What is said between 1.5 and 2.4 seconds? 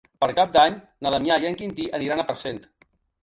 Quintí aniran a